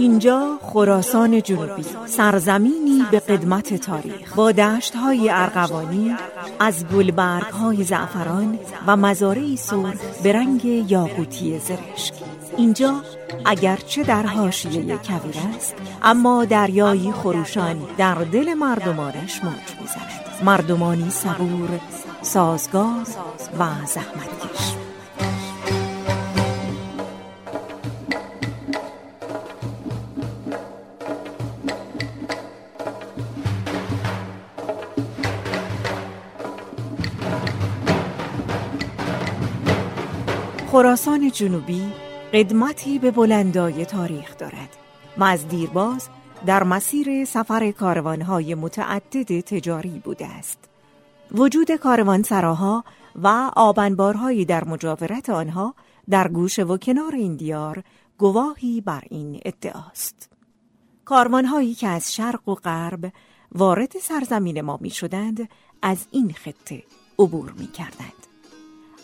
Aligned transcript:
اینجا 0.00 0.58
خراسان 0.62 1.42
جنوبی 1.42 1.84
سرزمینی 2.06 3.04
به 3.10 3.20
قدمت 3.20 3.74
تاریخ. 3.74 4.34
با 4.34 4.52
دشت 4.52 4.96
های 4.96 5.30
ارغوانی 5.30 6.16
از 6.60 6.86
گلبرگ 6.86 7.46
های 7.46 7.84
زعفران 7.84 8.58
و 8.86 8.96
مزارعی 8.96 9.56
سرخ 9.56 10.00
به 10.22 10.32
رنگ 10.32 10.64
یاقوتی 10.64 11.58
زرشک. 11.58 12.14
اینجا 12.56 13.02
اگرچه 13.44 14.02
در 14.02 14.26
حاشیه 14.26 14.96
کویر 14.96 15.36
است 15.56 15.74
اما 16.02 16.44
دریایی 16.44 17.12
خروشان 17.12 17.76
در 17.98 18.14
دل 18.14 18.54
مردمانش 18.54 19.44
موج 19.44 19.80
می‌زند. 19.80 20.44
مردمانی 20.44 21.10
صبور 21.10 21.80
سازگار 22.22 23.06
و 23.58 23.64
زحمتکش. 23.86 24.74
خراسان 40.72 41.30
جنوبی 41.30 41.92
قدمتی 42.32 42.98
به 42.98 43.10
بلندای 43.10 43.84
تاریخ 43.84 44.38
دارد 44.38 44.76
و 45.18 45.24
از 45.24 45.48
دیرباز 45.48 46.08
در 46.46 46.62
مسیر 46.62 47.24
سفر 47.24 47.70
کاروانهای 47.70 48.54
متعدد 48.54 49.40
تجاری 49.40 50.02
بوده 50.04 50.26
است. 50.26 50.58
وجود 51.32 51.70
کاروانسراها 51.72 52.84
و 53.22 53.50
آبنبارهایی 53.56 54.44
در 54.44 54.64
مجاورت 54.64 55.30
آنها 55.30 55.74
در 56.10 56.28
گوشه 56.28 56.64
و 56.64 56.76
کنار 56.76 57.14
این 57.14 57.36
دیار 57.36 57.82
گواهی 58.18 58.80
بر 58.80 59.02
این 59.10 59.40
ادعاست. 59.44 60.30
کاروانهایی 61.04 61.74
که 61.74 61.88
از 61.88 62.14
شرق 62.14 62.48
و 62.48 62.54
غرب 62.54 63.12
وارد 63.52 63.92
سرزمین 64.02 64.60
ما 64.60 64.78
می 64.80 64.90
شدند 64.90 65.48
از 65.82 66.06
این 66.10 66.32
خطه 66.32 66.82
عبور 67.18 67.52
می 67.58 67.66
کردند. 67.66 68.12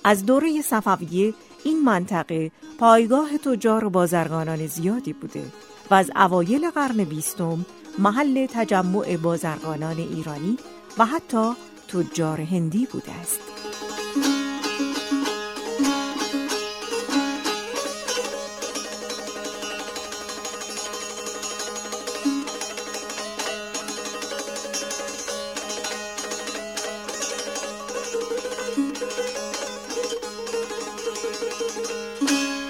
از 0.05 0.27
دوره 0.27 0.63
صفویه 0.63 1.35
این 1.67 1.85
منطقه 1.85 2.51
پایگاه 2.79 3.39
تجار 3.39 3.85
و 3.85 3.91
بازرگانان 3.91 4.67
زیادی 4.67 5.13
بوده 5.13 5.43
و 5.91 5.95
از 5.95 6.11
اوایل 6.17 6.71
قرن 6.71 7.05
بیستم 7.05 7.67
محل 7.99 8.47
تجمع 8.47 9.17
بازرگانان 9.17 9.97
ایرانی 9.99 10.57
و 10.99 11.07
حتی 11.07 11.53
تجار 11.89 12.41
هندی 12.41 12.89
بوده 12.93 13.13
است. 13.13 13.56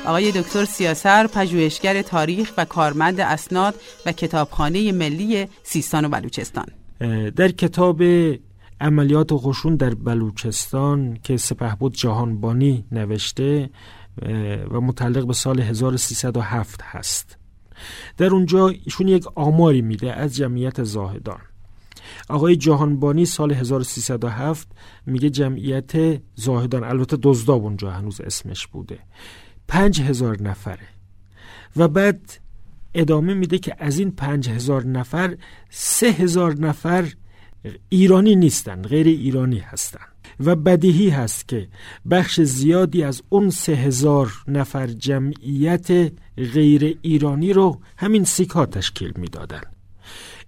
آقای 0.07 0.33
دکتر 0.33 0.65
سیاسر 0.65 1.27
پژوهشگر 1.27 2.03
تاریخ 2.03 2.53
و 2.57 2.65
کارمند 2.65 3.21
اسناد 3.21 3.75
و 4.07 4.13
کتابخانه 4.13 4.93
ملی 4.93 5.47
سیستان 5.63 6.05
و 6.05 6.09
بلوچستان. 6.09 6.67
در 7.37 7.49
کتاب 7.49 8.03
عملیات 8.81 9.29
خشون 9.33 9.77
در 9.77 9.95
بلوچستان 9.95 11.19
که 11.23 11.37
سپهبد 11.37 11.93
جهانبانی 11.93 12.85
نوشته 12.93 13.71
و 14.71 14.81
متعلق 14.81 15.27
به 15.27 15.33
سال 15.33 15.61
1307 15.61 16.83
هست. 16.83 17.39
در 18.17 18.27
اونجا 18.27 18.69
ایشون 18.69 19.09
یک 19.09 19.25
آماری 19.35 19.83
میده 19.83 20.13
از 20.13 20.37
جمعیت 20.37 20.83
زاهدان. 20.83 21.41
آقای 22.29 22.57
جهانبانی 22.57 23.25
سال 23.27 23.53
1307 23.53 24.69
میگه 25.07 25.31
جمعیت 25.31 26.21
زاهدان 26.35 26.85
البته 26.85 27.19
دزداب 27.23 27.65
اونجا 27.65 27.91
هنوز 27.91 28.21
اسمش 28.21 28.67
بوده. 28.67 28.99
پنج 29.69 30.01
هزار 30.01 30.43
نفره. 30.43 30.89
و 31.77 31.89
بعد 31.89 32.41
ادامه 32.95 33.35
میده 33.35 33.59
که 33.59 33.77
از 33.79 33.99
این 33.99 34.11
پنج 34.11 34.49
هزار 34.49 34.87
نفر 34.87 35.37
سه 35.71 36.07
هزار 36.07 36.55
نفر 36.59 37.13
ایرانی 37.89 38.37
نیستن 38.37 38.83
غیر 38.83 39.07
ایرانی 39.07 39.59
هستن 39.59 40.05
و 40.41 40.57
بدیهی 40.57 41.09
هست 41.09 41.49
که 41.49 41.69
بخش 42.11 42.41
زیادی 42.41 43.03
از 43.03 43.23
اون 43.29 43.51
سه 43.51 43.73
هزار 43.73 44.33
نفر 44.49 44.87
جمعیت 44.87 46.13
غیر 46.37 46.99
ایرانی 47.03 47.53
رو 47.53 47.81
همین 47.97 48.25
سیک 48.25 48.51
ها 48.51 48.67
تشکیل 48.67 49.13
می‌دادن 49.17 49.61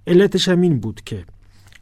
علتش 0.06 0.48
همین 0.48 0.80
بود 0.80 1.00
که 1.04 1.24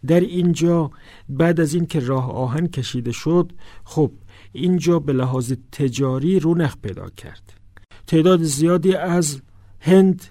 در 0.06 0.20
اینجا 0.20 0.91
بعد 1.28 1.60
از 1.60 1.74
اینکه 1.74 2.00
راه 2.00 2.32
آهن 2.32 2.66
کشیده 2.66 3.12
شد 3.12 3.53
خب 3.84 4.10
اینجا 4.56 4.99
به 4.99 5.12
لحاظ 5.12 5.53
تجاری 5.72 6.41
رونق 6.41 6.75
پیدا 6.83 7.09
کرد. 7.09 7.53
تعداد 8.06 8.43
زیادی 8.43 8.94
از 8.94 9.41
هند 9.81 10.22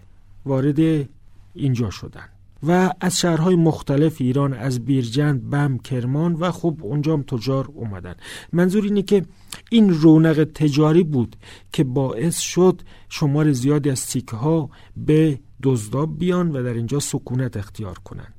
وارد 0.46 1.10
اینجا 1.54 1.90
شدند 1.90 2.30
و 2.68 2.94
از 3.02 3.20
شهرهای 3.20 3.56
مختلف 3.56 4.16
ایران 4.20 4.54
از 4.54 4.86
بیرجند 4.86 5.50
بم 5.50 5.78
کرمان 5.78 6.34
و 6.34 6.52
خب 6.52 6.78
اونجا 6.82 7.14
هم 7.14 7.24
تجار 7.24 7.70
اومدن. 7.74 8.16
منظور 8.54 8.84
اینه 8.84 9.02
که 9.02 9.26
این 9.72 9.90
رونق 9.90 10.44
تجاری 10.44 11.04
بود 11.04 11.36
که 11.74 11.84
باعث 11.84 12.40
شد 12.40 12.82
شمار 13.10 13.52
زیادی 13.52 13.90
از 13.90 14.00
سیکه 14.00 14.36
ها 14.36 14.70
به 14.98 15.40
دزداب 15.64 16.20
بیان 16.20 16.52
و 16.52 16.64
در 16.64 16.74
اینجا 16.74 17.00
سکونت 17.00 17.58
اختیار 17.58 17.98
کنند. 17.98 18.34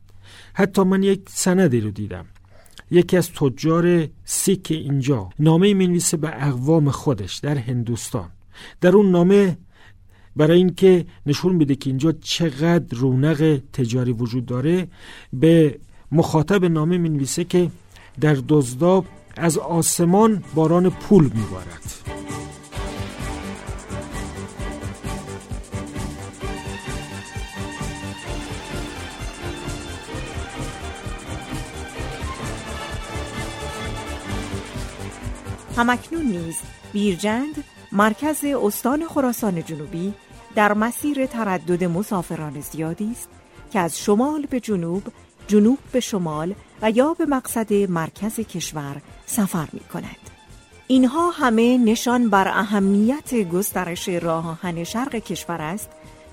حتی 0.54 0.82
من 0.82 1.02
یک 1.02 1.20
سندی 1.28 1.80
رو 1.80 1.90
دیدم. 1.90 2.26
یکی 2.90 3.16
از 3.16 3.32
تجار 3.32 4.08
سیک 4.24 4.66
اینجا. 4.70 5.28
نامه 5.38 5.74
می‌نویسه 5.74 6.16
به 6.16 6.46
اقوام 6.46 6.90
خودش 6.90 7.36
در 7.36 7.58
هندوستان. 7.58 8.28
در 8.80 8.96
اون 8.96 9.10
نامه 9.10 9.58
برای 10.36 10.58
اینکه 10.58 11.06
نشون 11.26 11.54
میده 11.54 11.74
که 11.74 11.90
اینجا 11.90 12.12
چقدر 12.12 12.98
رونق 12.98 13.60
تجاری 13.72 14.12
وجود 14.12 14.46
داره 14.46 14.88
به 15.32 15.78
مخاطب 16.12 16.64
نامه 16.64 16.98
می‌نویسه 16.98 17.44
که 17.44 17.70
در 18.20 18.36
دزداب 18.48 19.06
از 19.36 19.58
آسمان 19.58 20.44
باران 20.54 20.90
پول 20.90 21.24
میبارد. 21.24 22.15
همکنون 35.76 36.26
نیز 36.26 36.56
بیرجند 36.92 37.64
مرکز 37.92 38.44
استان 38.44 39.06
خراسان 39.08 39.64
جنوبی 39.64 40.14
در 40.54 40.72
مسیر 40.72 41.26
تردد 41.26 41.84
مسافران 41.84 42.60
زیادی 42.60 43.10
است 43.12 43.28
که 43.72 43.80
از 43.80 43.98
شمال 43.98 44.46
به 44.50 44.60
جنوب 44.60 45.02
جنوب 45.48 45.78
به 45.92 46.00
شمال 46.00 46.54
و 46.82 46.90
یا 46.90 47.14
به 47.14 47.26
مقصد 47.26 47.72
مرکز 47.72 48.40
کشور 48.40 48.96
سفر 49.26 49.68
می 49.72 49.80
کند. 49.80 50.16
اینها 50.86 51.30
همه 51.30 51.78
نشان 51.78 52.30
بر 52.30 52.48
اهمیت 52.48 53.34
گسترش 53.34 54.08
راه 54.08 54.84
شرق 54.84 55.14
کشور 55.14 55.62
است 55.62 55.88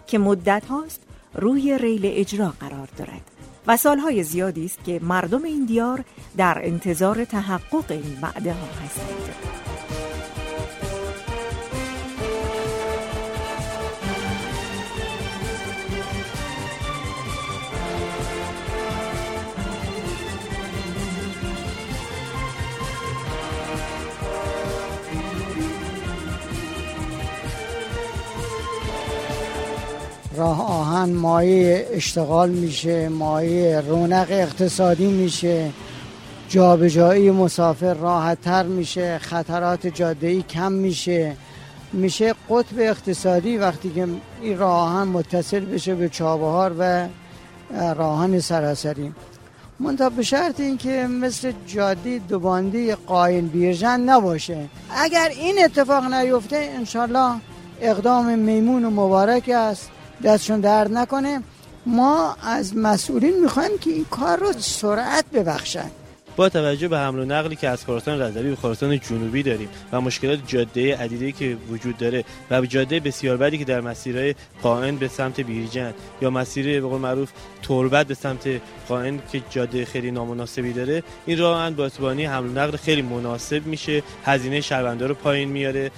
که 0.08 0.18
مدت 0.18 0.66
هاست 0.66 1.02
روی 1.36 1.78
ریل 1.78 2.02
اجرا 2.06 2.54
قرار 2.60 2.88
دارد 2.98 3.33
و 3.68 3.78
سالهای 3.78 4.24
زیادی 4.24 4.66
است 4.66 4.84
که 4.84 5.00
مردم 5.04 5.44
این 5.44 5.66
دیار 5.66 6.04
در 6.38 6.62
انتظار 6.64 7.26
تحقق 7.26 7.92
این 7.92 8.18
وعده 8.22 8.54
ها 8.54 8.68
هستند. 8.86 9.73
راه 30.38 30.62
آهن 30.62 31.14
مایه 31.14 31.88
اشتغال 31.92 32.50
میشه 32.50 33.10
مایه 33.10 33.82
رونق 33.82 34.28
اقتصادی 34.30 35.08
میشه 35.08 35.70
جابجایی 36.50 37.32
مسافر 37.32 37.94
راحت 37.94 38.42
تر 38.42 38.64
میشه 38.64 39.18
خطرات 39.18 39.88
جاده 39.88 40.28
ای 40.28 40.42
کم 40.42 40.72
میشه. 40.72 41.36
میشه 41.94 42.34
قطب 42.50 42.80
اقتصادی 42.80 43.58
وقتی 43.58 43.90
که 43.90 44.08
این 44.42 44.58
راه 44.58 44.72
آهن 44.72 45.08
متصل 45.08 45.60
بشه 45.60 45.96
به 45.96 46.10
چابهار 46.10 46.76
و 46.80 47.08
راهن 47.96 48.40
سراسری. 48.40 49.14
منتها 49.80 50.10
به 50.10 50.24
شرط 50.24 50.60
اینکه 50.60 51.08
مثل 51.08 51.52
جاده 51.68 52.20
دوباندی 52.20 52.96
قاین 52.96 53.48
بیرجن 53.48 54.00
نباشه. 54.00 54.66
اگر 54.98 55.30
این 55.30 55.64
اتفاق 55.64 56.14
نیفته 56.14 56.70
انشالله 56.78 57.36
اقدام 57.82 58.40
میمون 58.40 58.86
و 58.86 58.90
مبارک 58.90 59.50
است. 59.50 59.90
دستشون 60.24 60.60
درد 60.60 60.92
نکنه. 60.92 61.42
ما 61.86 62.36
از 62.44 62.78
مسئولین 62.78 63.42
می‌خوایم 63.42 63.78
که 63.78 63.90
این 63.90 64.06
کار 64.06 64.38
رو 64.38 64.54
سرعت 64.54 65.26
ببخشن. 65.34 65.92
با 66.36 66.50
توجه 66.50 66.88
به 66.88 66.98
حمل 67.00 67.20
و 67.20 67.26
نقلی 67.26 67.56
که 67.56 67.70
از 67.70 67.86
خراسان 67.86 68.22
رضوی 68.22 68.50
به 68.50 68.56
خراسان 68.56 69.00
جنوبی 69.00 69.44
داریم 69.44 69.70
و 69.92 70.02
مشکلات 70.02 70.40
جاده 70.48 70.98
عدیده 70.98 71.32
که 71.32 71.58
وجود 71.70 71.98
داره 71.98 72.24
و 72.52 72.62
جاده 72.62 73.00
بسیار 73.00 73.38
بدی 73.38 73.58
که 73.58 73.66
در 73.66 73.82
مسیرهای 73.82 74.36
قائن 74.64 74.96
به 74.96 75.08
سمت 75.08 75.40
بیرجند 75.40 75.94
یا 76.22 76.30
مسیر 76.30 76.82
به 76.82 76.88
قول 76.88 77.02
معروف 77.02 77.32
تربت 77.64 78.08
به 78.08 78.14
سمت 78.14 78.62
قائن 78.88 79.20
که 79.32 79.42
جاده 79.50 79.86
خیلی 79.86 80.12
نامناسبی 80.12 80.74
داره 80.74 81.04
این 81.26 81.38
راه 81.38 81.70
با 81.70 81.86
اتبانی 81.86 82.26
حمل 82.26 82.48
و 82.48 82.52
نقل 82.52 82.78
خیلی 82.78 83.02
مناسب 83.02 83.66
میشه 83.66 84.04
هزینه 84.26 84.62
شهروندا 84.62 85.06
رو 85.06 85.14
پایین 85.14 85.50
میاره 85.50 85.92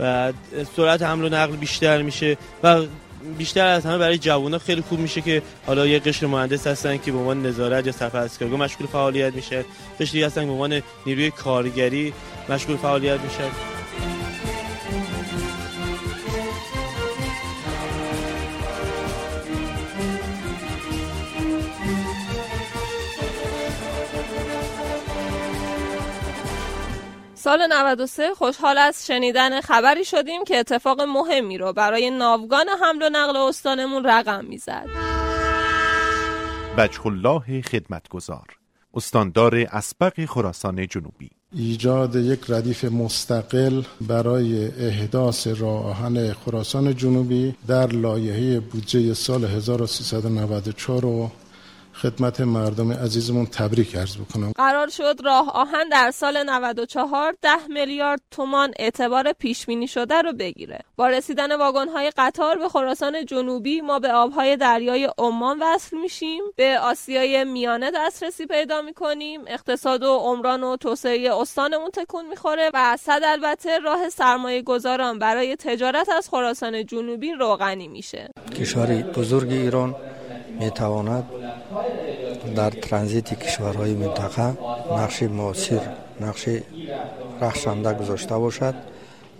و 0.00 0.32
سرعت 0.76 1.02
حمل 1.02 1.24
و 1.24 1.28
نقل 1.28 1.56
بیشتر 1.56 2.02
میشه 2.02 2.36
و 2.62 2.82
بیشتر 3.38 3.66
از 3.66 3.86
همه 3.86 3.98
برای 3.98 4.18
جوونا 4.18 4.58
خیلی 4.58 4.80
خوب 4.80 4.98
میشه 4.98 5.20
که 5.20 5.42
حالا 5.66 5.86
یه 5.86 5.98
قشر 5.98 6.26
مهندس 6.26 6.66
هستن 6.66 6.96
که 6.96 7.12
به 7.12 7.18
عنوان 7.18 7.46
نظارت 7.46 7.86
یا 7.86 8.08
اسکارگو 8.20 8.56
مشغول 8.56 8.86
فعالیت 8.86 9.34
میشه. 9.34 9.64
قشری 10.00 10.22
هستن 10.22 10.46
به 10.46 10.52
عنوان 10.52 10.82
نیروی 11.06 11.30
کارگری 11.30 12.12
مشغول 12.48 12.76
فعالیت 12.76 13.20
میشه. 13.20 13.81
سال 27.42 27.66
93 27.70 28.34
خوشحال 28.34 28.78
از 28.78 29.06
شنیدن 29.06 29.60
خبری 29.60 30.04
شدیم 30.04 30.44
که 30.44 30.56
اتفاق 30.56 31.00
مهمی 31.00 31.58
رو 31.58 31.72
برای 31.72 32.10
ناوگان 32.10 32.66
حمل 32.82 33.02
و 33.02 33.08
نقل 33.12 33.36
استانمون 33.36 34.04
رقم 34.04 34.44
می‌زد. 34.44 34.86
بچه 36.78 37.06
الله 37.06 37.62
خدمتگزار 37.62 38.46
استاندار 38.94 39.54
اسبق 39.54 40.24
خراسان 40.24 40.86
جنوبی 40.86 41.30
ایجاد 41.54 42.16
یک 42.16 42.40
ردیف 42.48 42.84
مستقل 42.84 43.82
برای 44.00 44.66
احداث 44.86 45.46
راه 45.46 45.86
آهن 45.86 46.32
خراسان 46.32 46.96
جنوبی 46.96 47.54
در 47.66 47.86
لایحه 47.86 48.60
بودجه 48.60 49.14
سال 49.14 49.44
1394 49.44 51.02
رو 51.02 51.30
خدمت 51.94 52.40
مردم 52.40 52.92
عزیزمون 52.92 53.46
تبریک 53.46 53.96
عرض 53.96 54.16
بکنم. 54.16 54.52
قرار 54.56 54.88
شد 54.88 55.20
راه 55.24 55.50
آهن 55.50 55.88
در 55.88 56.10
سال 56.10 56.42
94 56.42 57.34
ده 57.42 57.66
میلیارد 57.68 58.20
تومان 58.30 58.72
اعتبار 58.78 59.32
پیش 59.32 59.66
بینی 59.66 59.88
شده 59.88 60.22
رو 60.22 60.32
بگیره. 60.32 60.78
با 60.96 61.08
رسیدن 61.08 61.56
واگن 61.56 61.88
های 61.88 62.12
قطار 62.16 62.58
به 62.58 62.68
خراسان 62.68 63.24
جنوبی 63.26 63.80
ما 63.80 63.98
به 63.98 64.12
آبهای 64.12 64.56
دریای 64.56 65.08
عمان 65.18 65.58
وصل 65.60 65.96
میشیم. 65.96 66.42
به 66.56 66.78
آسیای 66.78 67.44
میانه 67.44 67.90
دسترسی 67.94 68.46
پیدا 68.46 68.82
می‌کنیم. 68.82 69.40
اقتصاد 69.46 70.02
و 70.02 70.16
عمران 70.18 70.62
و 70.62 70.76
توسعه 70.76 71.34
استانمون 71.34 71.90
تکون 71.90 72.28
می‌خوره 72.28 72.70
و 72.74 72.96
صد 72.96 73.20
البته 73.24 73.78
راه 73.78 74.08
سرمایه 74.08 74.62
گذاران 74.62 75.18
برای 75.18 75.56
تجارت 75.56 76.08
از 76.08 76.28
خراسان 76.28 76.86
جنوبی 76.86 77.32
روغنی 77.32 77.88
میشه. 77.88 78.30
کشور 78.60 78.86
بزرگ 79.02 79.50
ایران 79.50 79.94
می‌تواند 80.60 81.24
در 82.56 82.70
ترانزیت 82.70 83.34
کشورهای 83.40 83.94
منطقه 83.94 84.56
نقش 84.98 85.22
موثر 85.22 85.80
نقش 86.20 86.48
رخشنده 87.40 87.92
گذاشته 87.92 88.38
باشد 88.38 88.74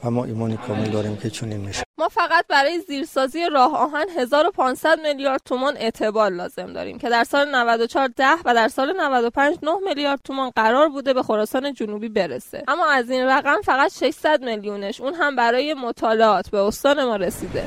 و 0.05 0.11
ما 0.11 0.25
ایمانی 0.25 0.57
کامل 0.57 0.91
داریم 0.91 1.17
که 1.17 1.31
چنین 1.31 1.61
میشه. 1.61 1.83
ما 1.99 2.09
فقط 2.09 2.47
برای 2.49 2.81
زیرسازی 2.81 3.49
راه 3.53 3.77
آهن 3.77 4.07
1500 4.17 5.01
میلیارد 5.01 5.41
تومان 5.45 5.77
اعتبار 5.77 6.31
لازم 6.31 6.73
داریم 6.73 6.99
که 6.99 7.09
در 7.09 7.25
سال 7.25 7.55
94 7.55 8.09
10 8.17 8.27
و 8.45 8.55
در 8.55 8.69
سال 8.69 8.93
95 9.01 9.59
9 9.63 9.71
میلیارد 9.87 10.21
تومان 10.25 10.51
قرار 10.51 10.89
بوده 10.89 11.15
به 11.15 11.23
خراسان 11.23 11.75
جنوبی 11.75 12.09
برسه. 12.09 12.63
اما 12.69 12.87
از 12.87 13.11
این 13.11 13.27
رقم 13.27 13.61
فقط 13.65 13.93
600 13.93 14.45
میلیونش 14.45 15.01
اون 15.01 15.15
هم 15.15 15.37
برای 15.37 15.75
مطالعات 15.75 16.51
به 16.51 16.59
استان 16.59 17.05
ما 17.05 17.17
رسیده. 17.17 17.65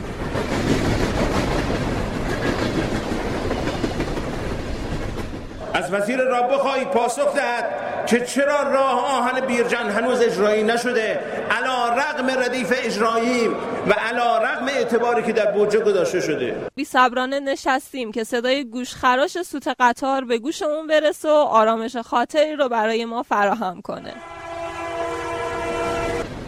از 5.75 5.94
وزیر 5.94 6.22
را 6.22 6.42
بخواهید 6.42 6.88
پاسخ 6.88 7.36
دهد 7.36 7.66
که 8.06 8.19
چرا 8.19 8.62
راه 8.74 9.18
آهن 9.18 9.45
بیرجن 9.45 9.89
هنوز 9.89 10.22
اجرایی 10.22 10.63
نشده؟ 10.63 11.19
علا 11.51 11.89
رقم 11.89 12.39
ردیف 12.39 12.74
اجرایی 12.75 13.48
و 13.88 13.92
علا 13.92 14.38
رقم 14.38 14.66
اعتباری 14.68 15.24
که 15.24 15.33
در 15.33 15.51
بودجه 15.51 15.80
گذاشته 15.80 16.22
شده. 16.22 16.56
بی 16.75 16.86
صبرانه 16.86 17.39
نشستیم 17.39 18.12
که 18.12 18.24
صدای 18.24 18.63
گوش 18.63 18.94
خراش 18.94 19.42
سوت 19.42 19.68
قطار 19.80 20.25
به 20.25 20.39
گوش 20.39 20.62
اون 20.62 20.88
برسه 20.88 21.30
و 21.30 21.31
آرامش 21.31 21.98
خاطری 21.98 22.56
رو 22.56 22.69
برای 22.69 23.06
ما 23.06 23.24
فراهم 23.24 23.81
کنه. 23.81 24.13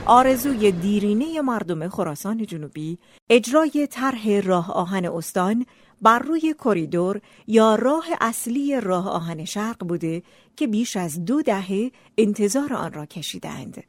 آرزوی 0.05 0.71
دیرینه 0.71 1.41
مردم 1.41 1.89
خراسان 1.89 2.45
جنوبی 2.45 2.97
اجرای 3.29 3.87
طرح 3.91 4.41
راه 4.43 4.73
آهن 4.73 5.05
استان 5.05 5.65
بر 6.01 6.19
روی 6.19 6.55
کریدور 6.63 7.21
یا 7.47 7.75
راه 7.75 8.05
اصلی 8.21 8.81
راه 8.81 9.09
آهن 9.09 9.45
شرق 9.45 9.87
بوده 9.87 10.23
که 10.55 10.67
بیش 10.67 10.97
از 10.97 11.25
دو 11.25 11.41
دهه 11.41 11.91
انتظار 12.17 12.73
آن 12.73 12.93
را 12.93 13.05
کشیدند. 13.05 13.83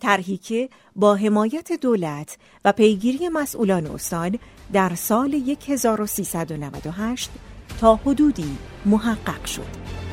طرحی 0.00 0.36
که 0.36 0.68
با 0.96 1.14
حمایت 1.14 1.72
دولت 1.72 2.38
و 2.64 2.72
پیگیری 2.72 3.28
مسئولان 3.28 3.86
استان 3.86 4.38
در 4.72 4.94
سال 4.94 5.56
1398 5.68 7.30
تا 7.80 7.96
حدودی 7.96 8.56
محقق 8.86 9.44
شد. 9.44 10.05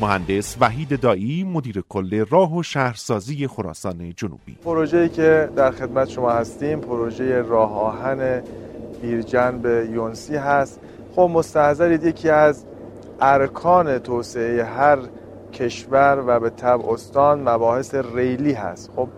مهندس 0.00 0.56
وحید 0.60 1.00
دایی 1.00 1.44
مدیر 1.44 1.82
کل 1.88 2.24
راه 2.30 2.56
و 2.56 2.62
شهرسازی 2.62 3.46
خراسان 3.46 4.12
جنوبی. 4.16 4.56
پروژه‌ای 4.64 5.08
که 5.08 5.48
در 5.56 5.70
خدمت 5.70 6.08
شما 6.08 6.30
هستیم 6.30 6.80
پروژه 6.80 7.42
راه 7.42 7.72
آهن 7.72 8.42
بیرجن 9.02 9.58
به 9.58 9.88
یونسی 9.92 10.36
هست. 10.36 10.80
خب 11.14 11.30
مستحضرید 11.34 12.04
یکی 12.04 12.30
از 12.30 12.64
ارکان 13.20 13.98
توسعه 13.98 14.64
هر 14.64 14.98
کشور 15.52 16.24
و 16.26 16.40
به 16.40 16.50
طب 16.50 16.80
استان 16.88 17.48
مباحث 17.48 17.94
ریلی 17.94 18.52
هست. 18.52 18.90
خب 18.96 19.08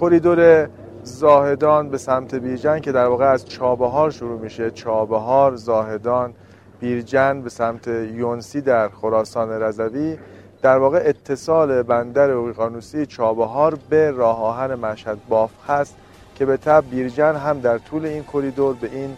کریدور 0.00 0.68
زاهدان 1.02 1.88
به 1.88 1.98
سمت 1.98 2.34
بیرجن 2.34 2.78
که 2.78 2.92
در 2.92 3.06
واقع 3.06 3.26
از 3.26 3.48
چابهار 3.48 4.10
شروع 4.10 4.40
میشه. 4.40 4.70
چابهار 4.70 5.56
زاهدان 5.56 6.34
بیرجن 6.80 7.42
به 7.42 7.50
سمت 7.50 7.88
یونسی 7.88 8.60
در 8.60 8.88
خراسان 8.88 9.50
رضوی 9.50 10.18
در 10.62 10.78
واقع 10.78 11.02
اتصال 11.04 11.82
بندر 11.82 12.30
اقیانوسی 12.30 13.06
چابهار 13.06 13.78
به 13.90 14.10
راه 14.10 14.42
آهن 14.42 14.74
مشهد 14.74 15.18
باف 15.28 15.50
هست 15.68 15.96
که 16.34 16.46
به 16.46 16.56
تب 16.56 16.84
بیرجن 16.90 17.36
هم 17.36 17.60
در 17.60 17.78
طول 17.78 18.06
این 18.06 18.24
کریدور 18.24 18.74
به 18.74 18.90
این 18.92 19.16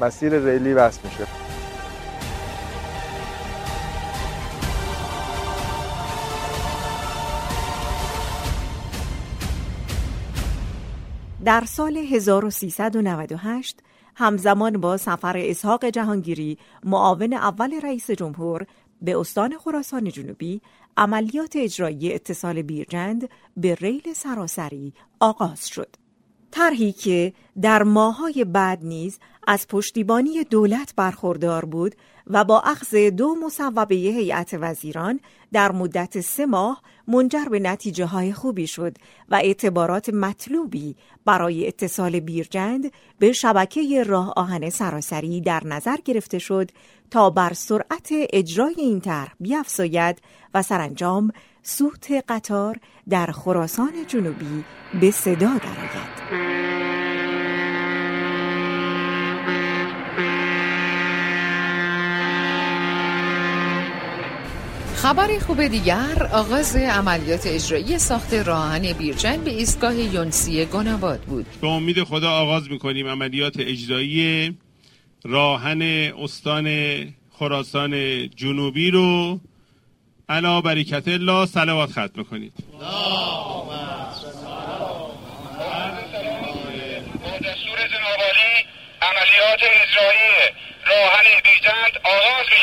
مسیر 0.00 0.38
ریلی 0.38 0.72
وصل 0.72 1.00
میشه. 1.04 1.26
در 11.44 11.64
سال 11.64 11.96
1398 11.96 13.78
همزمان 14.16 14.80
با 14.80 14.96
سفر 14.96 15.36
اسحاق 15.36 15.84
جهانگیری 15.84 16.58
معاون 16.84 17.32
اول 17.32 17.80
رئیس 17.80 18.10
جمهور 18.10 18.66
به 19.02 19.18
استان 19.18 19.58
خراسان 19.58 20.08
جنوبی 20.08 20.60
عملیات 20.96 21.56
اجرایی 21.56 22.14
اتصال 22.14 22.62
بیرجند 22.62 23.28
به 23.56 23.74
ریل 23.74 24.12
سراسری 24.14 24.92
آغاز 25.20 25.68
شد. 25.68 25.96
طرحی 26.50 26.92
که 26.92 27.32
در 27.62 27.82
ماهای 27.82 28.44
بعد 28.44 28.84
نیز 28.84 29.18
از 29.46 29.68
پشتیبانی 29.68 30.44
دولت 30.44 30.94
برخوردار 30.96 31.64
بود 31.64 31.94
و 32.30 32.44
با 32.44 32.60
اخذ 32.60 32.94
دو 32.94 33.34
مصوبه 33.44 33.94
هیئت 33.94 34.54
وزیران 34.60 35.20
در 35.52 35.72
مدت 35.72 36.20
سه 36.20 36.46
ماه 36.46 36.82
منجر 37.08 37.44
به 37.44 37.58
نتیجه 37.58 38.04
های 38.04 38.32
خوبی 38.32 38.66
شد 38.66 38.96
و 39.28 39.34
اعتبارات 39.34 40.08
مطلوبی 40.08 40.96
برای 41.24 41.68
اتصال 41.68 42.20
بیرجند 42.20 42.92
به 43.18 43.32
شبکه 43.32 44.02
راه 44.02 44.32
آهن 44.36 44.70
سراسری 44.70 45.40
در 45.40 45.62
نظر 45.66 45.96
گرفته 46.04 46.38
شد 46.38 46.70
تا 47.10 47.30
بر 47.30 47.52
سرعت 47.52 48.08
اجرای 48.10 48.74
این 48.78 49.00
طرح 49.00 49.34
بیافزاید 49.40 50.18
و 50.54 50.62
سرانجام 50.62 51.30
سوت 51.62 52.24
قطار 52.28 52.76
در 53.08 53.26
خراسان 53.26 53.92
جنوبی 54.06 54.64
به 55.00 55.10
صدا 55.10 55.58
درآید. 55.58 56.69
خبر 65.02 65.38
خوب 65.46 65.66
دیگر 65.66 66.28
آغاز 66.32 66.76
عملیات 66.76 67.46
اجرایی 67.46 67.98
ساخت 67.98 68.34
راهن 68.34 68.92
بیرجن 68.92 69.44
به 69.44 69.50
ایستگاه 69.50 69.96
یونسی 69.96 70.64
گناباد 70.64 71.20
بود. 71.20 71.46
به 71.60 71.68
امید 71.68 72.04
خدا 72.04 72.30
آغاز 72.30 72.70
می‌کنیم 72.70 73.08
عملیات 73.08 73.54
اجرایی 73.58 74.58
راهن 75.24 75.82
استان 76.22 76.68
خراسان 77.38 78.28
جنوبی 78.28 78.90
رو. 78.90 79.40
علا 80.28 80.60
برکت 80.60 81.08
الله 81.08 81.46
سلوات 81.46 81.90
ختم 81.90 82.22
کنید 82.30 82.52
عملیات 89.02 89.60
اجرایی 89.62 90.30
راهن 90.90 91.24
بیجند 91.44 91.92
آغاز 92.04 92.46
می 92.50 92.58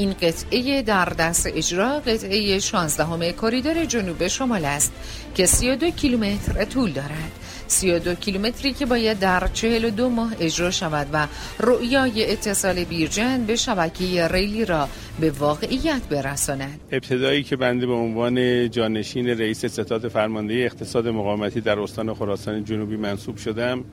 این 0.00 0.12
قطعه 0.12 0.82
در 0.82 1.04
دست 1.04 1.46
اجرا 1.46 2.00
قطعه 2.00 2.58
16 2.58 3.04
همه 3.04 3.32
کریدور 3.32 3.84
جنوب 3.84 4.28
شمال 4.28 4.64
است 4.64 4.92
که 5.34 5.46
32 5.46 5.90
کیلومتر 5.90 6.64
طول 6.64 6.90
دارد. 6.92 7.32
32 7.66 8.14
کیلومتری 8.14 8.72
که 8.72 8.86
باید 8.86 9.18
در 9.18 9.48
42 9.54 10.08
ماه 10.08 10.32
اجرا 10.40 10.70
شود 10.70 11.06
و 11.12 11.26
رؤیای 11.60 12.32
اتصال 12.32 12.84
بیرجن 12.84 13.44
به 13.46 13.56
شبکه 13.56 14.28
ریلی 14.28 14.64
را 14.64 14.88
به 15.20 15.30
واقعیت 15.30 16.02
برساند. 16.10 16.80
ابتدایی 16.92 17.42
که 17.42 17.56
بنده 17.56 17.86
به 17.86 17.92
عنوان 17.92 18.70
جانشین 18.70 19.28
رئیس 19.28 19.66
ستاد 19.66 20.08
فرمانده 20.08 20.54
اقتصاد 20.54 21.08
مقاومتی 21.08 21.60
در 21.60 21.80
استان 21.80 22.14
خراسان 22.14 22.64
جنوبی 22.64 22.96
منصوب 22.96 23.36
شدم 23.36 23.84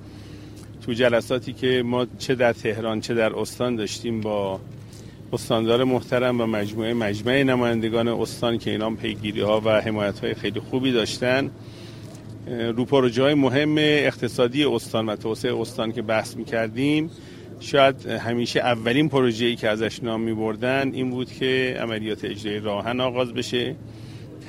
تو 0.85 0.93
جلساتی 0.93 1.53
که 1.53 1.83
ما 1.85 2.07
چه 2.19 2.35
در 2.35 2.53
تهران 2.53 3.01
چه 3.01 3.13
در 3.13 3.39
استان 3.39 3.75
داشتیم 3.75 4.21
با 4.21 4.59
استاندار 5.33 5.83
محترم 5.83 6.41
و 6.41 6.45
مجموعه 6.45 6.93
مجمع 6.93 7.43
نمایندگان 7.43 8.07
استان 8.07 8.57
که 8.57 8.71
اینام 8.71 8.97
پیگیری 8.97 9.41
ها 9.41 9.61
و 9.65 9.81
حمایت 9.81 10.19
های 10.19 10.33
خیلی 10.33 10.59
خوبی 10.59 10.91
داشتن. 10.91 11.51
رو 12.47 13.09
های 13.17 13.33
مهم 13.33 13.75
اقتصادی 13.77 14.65
استان 14.65 15.05
و 15.05 15.15
توسعه 15.15 15.61
استان 15.61 15.91
که 15.91 16.01
بحث 16.01 16.35
می 16.35 16.45
کردیم 16.45 17.11
شاید 17.59 18.05
همیشه 18.05 18.59
اولین 18.59 19.09
پروژه‌ای 19.09 19.55
که 19.55 19.69
ازش 19.69 20.03
نام 20.03 20.21
می 20.21 20.33
بردن 20.33 20.91
این 20.93 21.09
بود 21.09 21.31
که 21.31 21.77
عملیات 21.79 22.25
اجرای 22.25 22.59
راهن 22.59 23.01
آغاز 23.01 23.33
بشه. 23.33 23.75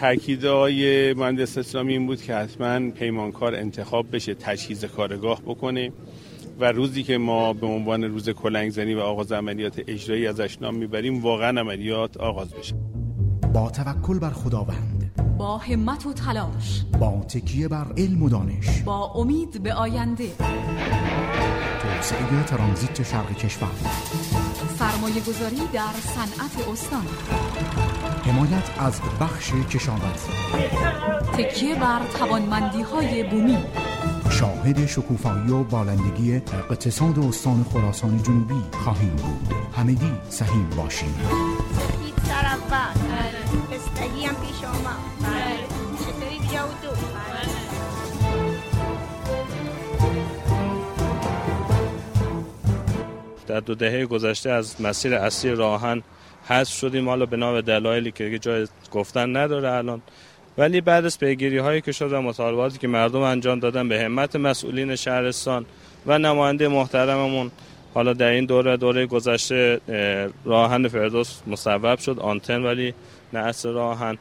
تاکیدهای 0.00 1.12
مهندس 1.12 1.58
اسلامی 1.58 1.92
این 1.92 2.06
بود 2.06 2.23
که 2.23 2.35
حتما 2.35 2.90
پیمانکار 2.90 3.54
انتخاب 3.54 4.06
بشه 4.12 4.35
تجهیز 4.35 4.85
کارگاه 4.85 5.42
بکنه. 5.42 5.92
و 6.60 6.72
روزی 6.72 7.02
که 7.02 7.18
ما 7.18 7.52
به 7.52 7.66
عنوان 7.66 8.04
روز 8.04 8.28
کلنگزنی 8.28 8.94
و 8.94 9.00
آغاز 9.00 9.32
عملیات 9.32 9.80
اجرایی 9.86 10.26
ازش 10.26 10.58
نام 10.60 10.74
می‌بریم 10.74 11.22
واقعا 11.22 11.60
عملیات 11.60 12.16
آغاز 12.16 12.54
بشه. 12.54 12.74
با 13.54 13.70
توکل 13.70 14.18
بر 14.18 14.30
خداوند. 14.30 15.12
با 15.38 15.58
همت 15.58 16.06
و 16.06 16.12
تلاش. 16.12 16.84
با 17.00 17.24
تکیه 17.28 17.68
بر 17.68 17.86
علم 17.96 18.22
و 18.22 18.28
دانش. 18.28 18.82
با 18.82 19.12
امید 19.14 19.62
به 19.62 19.74
آینده. 19.74 20.28
توسعه 21.82 22.42
ترانزیت 22.46 23.02
شرق 23.02 23.36
کشور. 23.36 23.68
سرمایه 24.78 25.20
گذاری 25.20 25.56
در 25.72 25.92
صنعت 26.02 26.68
استان. 26.72 27.06
حمایت 28.24 28.70
از 28.78 29.00
بخش 29.20 29.52
کشاورزی. 29.70 30.30
تکیه 31.38 31.74
بر 31.74 32.00
توانمندی 32.18 32.82
های 32.82 33.22
بومی. 33.30 33.58
شاهد 34.38 34.87
شکوفایی 34.87 35.50
و 35.50 35.62
بالندگی 35.62 36.35
اقتصاد 36.71 37.18
استان 37.18 37.64
خراسان 37.73 38.23
جنوبی 38.23 38.54
خواهیم 38.73 39.16
بود. 39.16 39.54
همگی 39.76 40.12
سهیم 40.28 40.71
باشیم. 40.76 41.14
در 53.47 53.61
دو 53.61 53.75
دهه 53.75 54.07
گذشته 54.07 54.50
از 54.50 54.80
مسیر 54.80 55.14
اصلی 55.14 55.50
راهن 55.50 56.02
حذف 56.49 56.73
شدیم. 56.73 57.09
حالا 57.09 57.26
به 57.26 57.37
نام 57.37 57.61
دلایلی 57.61 58.12
که 58.12 58.38
جای 58.38 58.66
گفتن 58.92 59.37
نداره. 59.37 59.73
الان 59.73 60.02
ولی 60.58 60.80
بعد 60.80 61.04
از 61.04 61.18
پیگیری 61.18 61.58
هایی 61.58 61.80
که 61.80 61.92
شد 61.92 62.12
و 62.12 62.22
مطالباتی 62.22 62.78
که 62.78 62.88
مردم 62.88 63.20
انجام 63.20 63.58
دادن 63.58 63.88
به 63.88 64.00
همت 64.00 64.36
مسئولین 64.36 64.96
شهرستان 64.96 65.66
و 66.06 66.18
نماینده 66.18 66.68
محترممون 66.68 67.50
حالا 67.94 68.12
در 68.12 68.28
این 68.28 68.44
دوره 68.44 68.76
دوره 68.76 69.06
گذشته 69.06 69.80
راهن 70.44 70.88
فردوس 70.88 71.40
مصوب 71.46 71.98
شد 71.98 72.18
آنتن 72.18 72.62
ولی 72.62 72.94
نه 73.32 73.38
اصل 73.38 73.68
راهن 73.68 74.18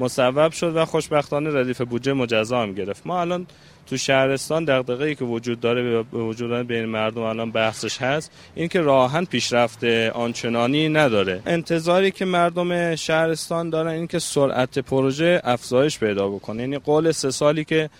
مصوب 0.00 0.52
شد 0.52 0.76
و 0.76 0.84
خوشبختانه 0.84 1.60
ردیف 1.60 1.80
بودجه 1.80 2.12
مجزا 2.12 2.62
هم 2.62 2.72
گرفت. 2.72 3.06
ما 3.06 3.20
الان 3.20 3.46
تو 3.90 3.96
شهرستان 3.96 4.64
دغدغه‌ای 4.64 5.14
که 5.14 5.24
وجود 5.24 5.60
داره 5.60 6.02
به 6.02 6.18
وجود 6.18 6.66
بین 6.66 6.84
مردم 6.84 7.22
الان 7.22 7.50
بحثش 7.50 8.02
هست 8.02 8.32
این 8.54 8.68
که 8.68 8.80
راهن 8.80 9.24
پیشرفت 9.24 9.84
آنچنانی 10.14 10.88
نداره. 10.88 11.42
انتظاری 11.46 12.10
که 12.10 12.24
مردم 12.24 12.96
شهرستان 12.96 13.70
دارن 13.70 13.90
این 13.90 14.06
که 14.06 14.18
سرعت 14.18 14.78
پروژه 14.78 15.40
افزایش 15.44 15.98
پیدا 15.98 16.28
بکنه. 16.28 16.62
یعنی 16.62 16.78
قول 16.78 17.12
سه 17.12 17.30
سالی 17.30 17.64
که 17.64 17.90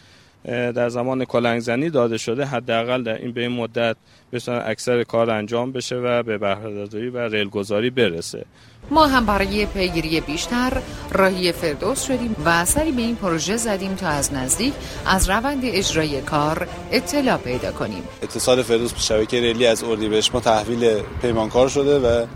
در 0.45 0.89
زمان 0.89 1.25
کلنگزنی 1.25 1.91
داده 1.91 2.19
شده 2.19 2.45
حداقل 2.45 3.03
در 3.03 3.15
این 3.15 3.33
به 3.33 3.41
این 3.41 3.53
مدت 3.53 3.97
بتونه 4.33 4.63
اکثر 4.67 5.03
کار 5.03 5.31
انجام 5.31 5.73
بشه 5.73 5.97
و 5.97 6.23
به 6.23 6.39
بهره‌داری 6.39 7.09
و 7.09 7.19
ریلگذاری 7.19 7.91
برسه. 7.91 8.45
ما 8.91 9.07
هم 9.07 9.27
برای 9.27 9.67
پیگیری 9.67 10.21
بیشتر 10.21 10.83
راهی 11.13 11.53
فردوس 11.53 12.05
شدیم 12.05 12.37
و 12.45 12.65
سری 12.65 12.93
به 12.93 13.03
این 13.03 13.17
پروژه 13.17 13.57
زدیم 13.57 13.95
تا 13.95 14.09
از 14.09 14.35
نزدیک 14.35 14.73
از 15.07 15.31
روند 15.31 15.61
اجرای 15.65 16.21
کار 16.21 16.69
اطلاع 16.93 17.37
پیدا 17.37 17.73
کنیم. 17.73 18.03
اتصال 18.23 18.63
فردوس 18.63 18.93
به 18.93 19.01
شبکه 19.01 19.41
ریلی 19.41 19.67
از 19.67 19.85
اردیبهشت 19.85 20.35
ما 20.35 20.41
تحویل 20.41 21.03
پیمانکار 21.23 21.69
شده 21.69 21.99
و 21.99 22.27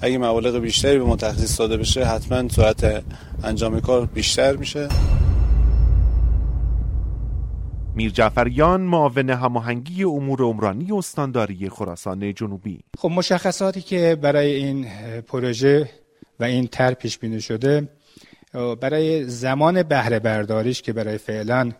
اگه 0.00 0.18
مبالغ 0.18 0.58
بیشتری 0.58 0.98
به 0.98 1.04
ما 1.04 1.16
تخصیص 1.16 1.60
داده 1.60 1.76
بشه 1.76 2.04
حتما 2.04 2.48
سرعت 2.48 3.04
انجام 3.44 3.80
کار 3.80 4.06
بیشتر 4.06 4.56
میشه. 4.56 4.88
میر 7.96 8.10
جعفریان 8.10 8.80
معاون 8.80 9.30
هماهنگی 9.30 10.04
امور 10.04 10.42
عمرانی 10.42 10.92
استانداری 10.92 11.68
خراسان 11.68 12.34
جنوبی. 12.34 12.80
خب 12.98 13.10
مشخصاتی 13.10 13.80
که 13.80 14.18
برای 14.22 14.54
این 14.54 14.86
پروژه 15.20 15.90
و 16.40 16.44
این 16.44 16.66
تر 16.66 16.94
پیش 16.94 17.18
بینی 17.18 17.40
شده 17.40 17.88
برای 18.80 19.24
زمان 19.24 19.82
بهره 19.82 20.18
برداریش 20.18 20.82
که 20.82 20.92
برای 20.92 21.18
فعلا 21.18 21.72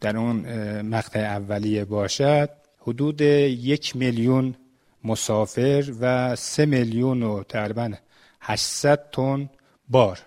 در 0.00 0.16
اون 0.16 0.36
مقطع 0.82 1.20
اولیه 1.20 1.84
باشد 1.84 2.50
حدود 2.78 3.20
یک 3.20 3.96
میلیون 3.96 4.54
مسافر 5.04 5.92
و 6.00 6.36
سه 6.36 6.66
میلیون 6.66 7.22
و 7.22 7.42
تقریبا 7.42 7.92
800 8.40 9.10
تن 9.12 9.50
بار. 9.88 10.18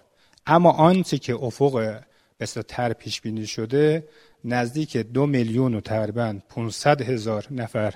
اما 0.45 0.71
آنچه 0.71 1.17
که 1.17 1.35
افق 1.35 1.99
بسیار 2.39 2.65
تر 2.67 2.93
پیش 2.93 3.21
بینی 3.21 3.47
شده 3.47 4.07
نزدیک 4.45 4.97
دو 4.97 5.25
میلیون 5.25 5.73
و 5.73 5.81
تقریبا 5.81 6.37
500 6.49 7.01
هزار 7.01 7.47
نفر 7.51 7.93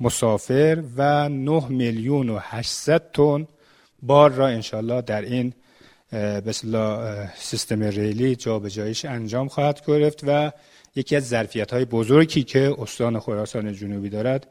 مسافر 0.00 0.82
و 0.96 1.28
9 1.28 1.68
میلیون 1.68 2.28
و 2.28 2.38
800 2.42 3.10
تن 3.12 3.46
بار 4.02 4.30
را 4.30 4.48
انشالله 4.48 5.02
در 5.02 5.22
این 5.22 5.52
بسلا 6.46 7.26
سیستم 7.36 7.82
ریلی 7.82 8.36
جابجاییش 8.36 9.04
انجام 9.04 9.48
خواهد 9.48 9.82
گرفت 9.86 10.20
و 10.26 10.52
یکی 10.96 11.16
از 11.16 11.28
ظرفیت 11.28 11.72
های 11.72 11.84
بزرگی 11.84 12.42
که 12.42 12.74
استان 12.78 13.20
خراسان 13.20 13.72
جنوبی 13.72 14.08
دارد 14.08 14.46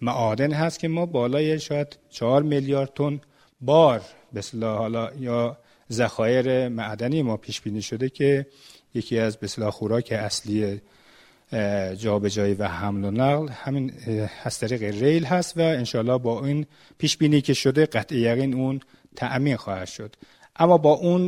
معادن 0.00 0.52
هست 0.52 0.78
که 0.78 0.88
ما 0.88 1.06
بالای 1.06 1.60
شاید 1.60 1.98
4 2.10 2.42
میلیارد 2.42 2.92
تن 2.94 3.20
بار 3.60 4.00
بسلا 4.34 4.76
حالا 4.76 5.10
یا 5.20 5.58
ذخایر 5.92 6.68
معدنی 6.68 7.22
ما 7.22 7.36
پیش 7.36 7.60
بینی 7.60 7.82
شده 7.82 8.08
که 8.08 8.46
یکی 8.94 9.18
از 9.18 9.36
بسیار 9.36 9.70
خوراک 9.70 10.12
اصلی 10.12 10.80
جابجایی 11.96 12.54
و 12.54 12.68
حمل 12.68 13.04
و 13.04 13.10
نقل. 13.10 13.48
همین 13.48 13.92
از 14.44 14.58
طریق 14.58 14.82
ریل 14.82 15.24
هست 15.24 15.58
و 15.58 15.60
انشالله 15.60 16.18
با 16.18 16.46
این 16.46 16.66
پیش 16.98 17.16
بینی 17.16 17.40
که 17.40 17.54
شده 17.54 17.86
قطع 17.86 18.14
یقین 18.14 18.54
اون 18.54 18.80
تأمین 19.16 19.56
خواهد 19.56 19.88
شد. 19.88 20.16
اما 20.60 20.78
با 20.78 20.92
اون 20.92 21.22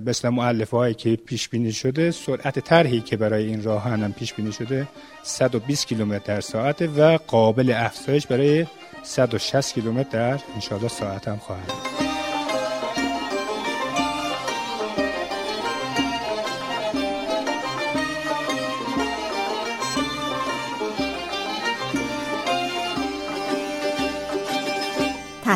مثل 0.00 0.28
معلفه 0.28 0.76
هایی 0.76 0.94
که 0.94 1.16
پیش 1.16 1.48
بینی 1.48 1.72
شده 1.72 2.10
سرعت 2.10 2.58
طرحی 2.58 3.00
که 3.00 3.16
برای 3.16 3.44
این 3.46 3.62
راه 3.62 3.82
هم 3.82 4.12
پیش 4.12 4.34
بینی 4.34 4.52
شده 4.52 4.88
120 5.22 5.86
کیلومتر 5.86 6.34
در 6.34 6.40
ساعت 6.40 6.82
و 6.82 7.18
قابل 7.26 7.74
افزایش 7.76 8.26
برای 8.26 8.66
160 9.02 9.74
کیلومتر 9.74 10.36
در 10.36 10.40
انشالله 10.54 10.88
ساعت 10.88 11.28
هم 11.28 11.36
خواهد. 11.36 12.05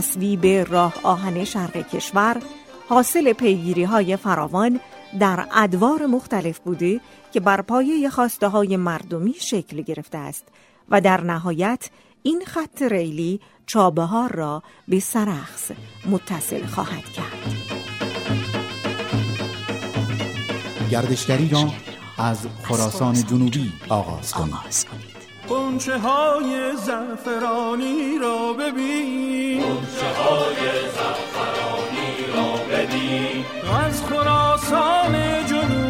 تصویب 0.01 0.47
راه 0.47 0.95
آهن 1.03 1.45
شرق 1.45 1.77
کشور 1.77 2.43
حاصل 2.89 3.33
پیگیری 3.33 3.85
های 3.85 4.17
فراوان 4.17 4.81
در 5.19 5.47
ادوار 5.53 6.07
مختلف 6.07 6.59
بوده 6.59 7.01
که 7.33 7.41
بر 7.41 7.63
پایه 7.63 8.11
خواسته 8.11 8.49
های 8.49 8.77
مردمی 8.77 9.35
شکل 9.41 9.83
گرفته 9.83 10.19
است 10.19 10.45
و 10.89 11.01
در 11.01 11.21
نهایت 11.21 11.91
این 12.23 12.43
خط 12.47 12.83
ریلی 12.83 13.41
چابهار 13.67 14.33
را 14.33 14.63
به 14.89 15.01
سرخس 15.01 15.71
متصل 16.11 16.67
خواهد 16.67 17.05
کرد. 17.05 17.55
گردشگری 20.91 21.49
را 21.49 21.71
از 22.19 22.47
خراسان 22.63 23.15
جنوبی 23.15 23.73
آغاز 23.89 24.33
کنید 24.33 25.10
قنچه 25.51 25.99
های 25.99 26.77
زعفرانی 26.77 28.19
را 28.19 28.53
ببین. 28.53 29.61
قنچه 29.61 30.07
های 30.23 30.63
زعفرانی 30.95 32.13
را 32.35 32.77
ببین. 32.77 33.45
از 33.87 34.05
خراسان 34.05 35.47
جنوب 35.47 35.90